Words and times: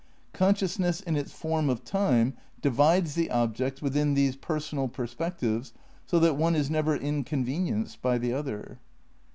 Consciousness 0.33 0.99
in 0.99 1.15
its 1.15 1.31
form 1.31 1.69
of 1.69 1.83
Time 1.83 2.33
divides 2.59 3.15
tbe 3.15 3.29
objects 3.29 3.81
witbin 3.81 4.15
tbese 4.17 4.41
personal 4.41 4.87
perspectives 4.87 5.73
so 6.07 6.19
tbat 6.19 6.37
one 6.37 6.55
is 6.55 6.71
never 6.71 6.95
inconvenienced 6.95 8.01
by 8.01 8.17
tbe 8.17 8.31
otber. 8.31 8.77